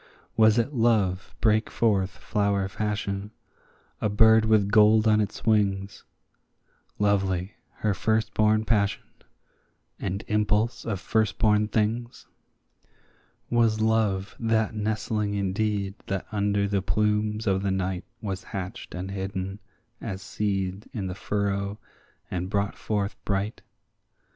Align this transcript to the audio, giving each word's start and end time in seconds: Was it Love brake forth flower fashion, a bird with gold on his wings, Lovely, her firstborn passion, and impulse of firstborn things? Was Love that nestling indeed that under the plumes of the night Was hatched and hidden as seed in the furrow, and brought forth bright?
Was 0.35 0.57
it 0.57 0.73
Love 0.73 1.35
brake 1.41 1.69
forth 1.69 2.09
flower 2.09 2.67
fashion, 2.67 3.29
a 4.01 4.09
bird 4.09 4.45
with 4.45 4.71
gold 4.71 5.07
on 5.07 5.19
his 5.19 5.45
wings, 5.45 6.05
Lovely, 6.97 7.53
her 7.85 7.93
firstborn 7.93 8.65
passion, 8.65 9.03
and 9.99 10.23
impulse 10.27 10.85
of 10.85 10.99
firstborn 10.99 11.67
things? 11.67 12.25
Was 13.51 13.79
Love 13.79 14.35
that 14.39 14.73
nestling 14.73 15.35
indeed 15.35 15.93
that 16.07 16.25
under 16.31 16.67
the 16.67 16.81
plumes 16.81 17.45
of 17.45 17.61
the 17.61 17.69
night 17.69 18.03
Was 18.23 18.43
hatched 18.45 18.95
and 18.95 19.11
hidden 19.11 19.59
as 20.01 20.23
seed 20.23 20.89
in 20.93 21.05
the 21.05 21.13
furrow, 21.13 21.77
and 22.31 22.49
brought 22.49 22.75
forth 22.75 23.15
bright? 23.23 23.61